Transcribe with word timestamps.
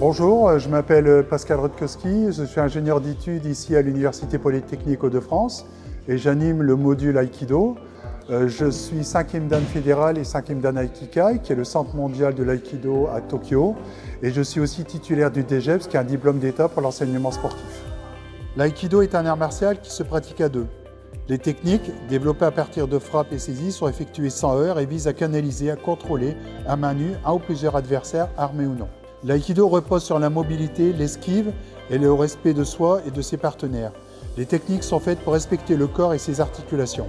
Bonjour, 0.00 0.58
je 0.58 0.70
m'appelle 0.70 1.26
Pascal 1.28 1.60
Rutkowski, 1.60 2.32
je 2.32 2.44
suis 2.44 2.58
ingénieur 2.58 3.02
d'études 3.02 3.44
ici 3.44 3.76
à 3.76 3.82
l'Université 3.82 4.38
Polytechnique 4.38 5.04
Hauts-de-France 5.04 5.66
et 6.08 6.16
j'anime 6.16 6.62
le 6.62 6.74
module 6.74 7.18
Aikido. 7.18 7.76
Euh, 8.30 8.48
je 8.48 8.70
suis 8.70 9.00
5e 9.00 9.48
dan 9.48 9.60
fédéral 9.60 10.16
et 10.16 10.22
5e 10.22 10.62
dan 10.62 10.78
Aikikai, 10.78 11.40
qui 11.42 11.52
est 11.52 11.54
le 11.54 11.64
centre 11.64 11.94
mondial 11.94 12.34
de 12.34 12.42
l'Aikido 12.42 13.08
à 13.08 13.20
Tokyo. 13.20 13.76
Et 14.22 14.30
je 14.30 14.40
suis 14.40 14.58
aussi 14.58 14.84
titulaire 14.84 15.30
du 15.30 15.44
DGEPS, 15.46 15.86
qui 15.86 15.98
est 15.98 16.00
un 16.00 16.04
diplôme 16.04 16.38
d'État 16.38 16.70
pour 16.70 16.80
l'enseignement 16.80 17.30
sportif. 17.30 17.84
L'aïkido 18.56 19.02
est 19.02 19.14
un 19.14 19.26
art 19.26 19.36
martial 19.36 19.82
qui 19.82 19.90
se 19.90 20.02
pratique 20.02 20.40
à 20.40 20.48
deux. 20.48 20.66
Les 21.28 21.36
techniques, 21.36 21.92
développées 22.08 22.46
à 22.46 22.50
partir 22.50 22.88
de 22.88 22.98
frappes 22.98 23.34
et 23.34 23.38
saisies, 23.38 23.70
sont 23.70 23.86
effectuées 23.86 24.30
sans 24.30 24.56
heurts 24.56 24.78
et 24.78 24.86
visent 24.86 25.08
à 25.08 25.12
canaliser, 25.12 25.70
à 25.70 25.76
contrôler 25.76 26.38
à 26.66 26.76
main 26.76 26.94
nue 26.94 27.12
un 27.22 27.34
ou 27.34 27.38
plusieurs 27.38 27.76
adversaires, 27.76 28.30
armés 28.38 28.64
ou 28.64 28.74
non. 28.74 28.88
L'aïkido 29.22 29.68
repose 29.68 30.02
sur 30.02 30.18
la 30.18 30.30
mobilité, 30.30 30.94
l'esquive 30.94 31.52
et 31.90 31.98
le 31.98 32.10
respect 32.10 32.54
de 32.54 32.64
soi 32.64 33.02
et 33.06 33.10
de 33.10 33.20
ses 33.20 33.36
partenaires. 33.36 33.92
Les 34.38 34.46
techniques 34.46 34.82
sont 34.82 34.98
faites 34.98 35.20
pour 35.20 35.34
respecter 35.34 35.76
le 35.76 35.86
corps 35.86 36.14
et 36.14 36.18
ses 36.18 36.40
articulations. 36.40 37.08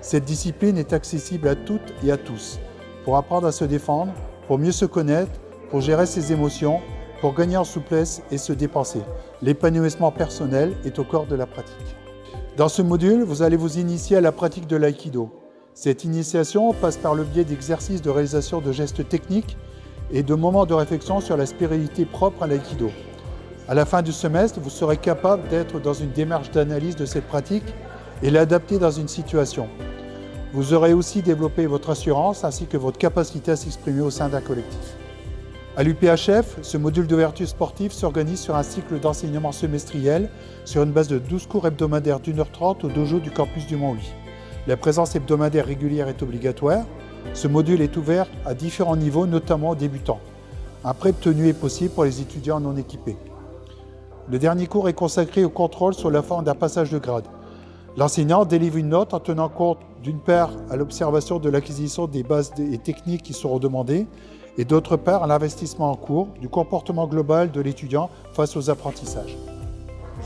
Cette 0.00 0.24
discipline 0.24 0.78
est 0.78 0.92
accessible 0.92 1.48
à 1.48 1.56
toutes 1.56 1.92
et 2.04 2.12
à 2.12 2.16
tous, 2.16 2.60
pour 3.04 3.16
apprendre 3.16 3.48
à 3.48 3.52
se 3.52 3.64
défendre, 3.64 4.12
pour 4.46 4.58
mieux 4.58 4.70
se 4.70 4.84
connaître, 4.84 5.32
pour 5.70 5.80
gérer 5.80 6.06
ses 6.06 6.32
émotions, 6.32 6.80
pour 7.20 7.34
gagner 7.34 7.56
en 7.56 7.64
souplesse 7.64 8.22
et 8.30 8.38
se 8.38 8.52
dépenser. 8.52 9.00
L'épanouissement 9.42 10.12
personnel 10.12 10.76
est 10.84 11.00
au 11.00 11.04
corps 11.04 11.26
de 11.26 11.34
la 11.34 11.46
pratique. 11.46 11.96
Dans 12.56 12.68
ce 12.68 12.80
module, 12.80 13.24
vous 13.24 13.42
allez 13.42 13.56
vous 13.56 13.78
initier 13.78 14.16
à 14.16 14.20
la 14.20 14.32
pratique 14.32 14.68
de 14.68 14.76
l'aïkido. 14.76 15.30
Cette 15.74 16.04
initiation 16.04 16.72
passe 16.74 16.96
par 16.96 17.14
le 17.14 17.24
biais 17.24 17.44
d'exercices 17.44 18.02
de 18.02 18.10
réalisation 18.10 18.60
de 18.60 18.70
gestes 18.70 19.08
techniques 19.08 19.56
et 20.12 20.22
de 20.22 20.34
moments 20.34 20.66
de 20.66 20.74
réflexion 20.74 21.20
sur 21.20 21.36
la 21.36 21.46
spiritualité 21.46 22.04
propre 22.04 22.42
à 22.42 22.46
l'aïkido. 22.46 22.90
À 23.68 23.74
la 23.74 23.84
fin 23.84 24.02
du 24.02 24.12
semestre, 24.12 24.58
vous 24.60 24.70
serez 24.70 24.96
capable 24.96 25.48
d'être 25.48 25.78
dans 25.80 25.94
une 25.94 26.10
démarche 26.10 26.50
d'analyse 26.50 26.96
de 26.96 27.06
cette 27.06 27.26
pratique 27.26 27.74
et 28.22 28.30
l'adapter 28.30 28.78
dans 28.78 28.90
une 28.90 29.08
situation. 29.08 29.68
Vous 30.52 30.74
aurez 30.74 30.92
aussi 30.92 31.22
développé 31.22 31.66
votre 31.66 31.90
assurance 31.90 32.42
ainsi 32.42 32.66
que 32.66 32.76
votre 32.76 32.98
capacité 32.98 33.52
à 33.52 33.56
s'exprimer 33.56 34.00
au 34.00 34.10
sein 34.10 34.28
d'un 34.28 34.40
collectif. 34.40 34.96
À 35.76 35.84
l'UPHF, 35.84 36.58
ce 36.62 36.76
module 36.76 37.06
d'ouverture 37.06 37.46
sportive 37.46 37.92
s'organise 37.92 38.40
sur 38.40 38.56
un 38.56 38.64
cycle 38.64 38.98
d'enseignement 38.98 39.52
semestriel 39.52 40.28
sur 40.64 40.82
une 40.82 40.90
base 40.90 41.06
de 41.06 41.18
12 41.18 41.46
cours 41.46 41.68
hebdomadaires 41.68 42.18
d'1h30 42.18 42.84
au 42.84 42.88
dojo 42.88 43.20
du 43.20 43.30
campus 43.30 43.68
du 43.68 43.76
Mont-Huy. 43.76 44.12
La 44.66 44.76
présence 44.76 45.14
hebdomadaire 45.14 45.66
régulière 45.66 46.08
est 46.08 46.22
obligatoire. 46.22 46.84
Ce 47.34 47.48
module 47.48 47.80
est 47.80 47.96
ouvert 47.96 48.26
à 48.44 48.54
différents 48.54 48.96
niveaux, 48.96 49.26
notamment 49.26 49.70
aux 49.70 49.74
débutants. 49.74 50.20
Un 50.84 50.94
prêt 50.94 51.12
de 51.12 51.16
tenue 51.16 51.48
est 51.48 51.52
possible 51.52 51.94
pour 51.94 52.04
les 52.04 52.20
étudiants 52.20 52.60
non 52.60 52.76
équipés. 52.76 53.16
Le 54.28 54.38
dernier 54.38 54.66
cours 54.66 54.88
est 54.88 54.94
consacré 54.94 55.44
au 55.44 55.50
contrôle 55.50 55.94
sur 55.94 56.10
la 56.10 56.22
forme 56.22 56.44
d'un 56.44 56.54
passage 56.54 56.90
de 56.90 56.98
grade. 56.98 57.26
L'enseignant 57.96 58.44
délivre 58.44 58.76
une 58.76 58.90
note 58.90 59.12
en 59.12 59.20
tenant 59.20 59.48
compte 59.48 59.78
d'une 60.02 60.20
part 60.20 60.52
à 60.70 60.76
l'observation 60.76 61.38
de 61.38 61.50
l'acquisition 61.50 62.06
des 62.06 62.22
bases 62.22 62.52
et 62.58 62.78
techniques 62.78 63.22
qui 63.22 63.32
seront 63.32 63.58
demandées 63.58 64.06
et 64.56 64.64
d'autre 64.64 64.96
part 64.96 65.22
à 65.22 65.26
l'investissement 65.26 65.90
en 65.90 65.96
cours 65.96 66.28
du 66.40 66.48
comportement 66.48 67.06
global 67.06 67.50
de 67.50 67.60
l'étudiant 67.60 68.10
face 68.32 68.56
aux 68.56 68.70
apprentissages. 68.70 69.36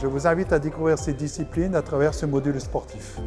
Je 0.00 0.06
vous 0.06 0.27
invite 0.27 0.53
à 0.53 0.59
découvrir 0.59 0.98
ces 0.98 1.15
disciplines 1.15 1.75
à 1.75 1.83
travers 1.83 2.15
ce 2.15 2.27
module 2.27 2.61
sportif. 2.61 3.19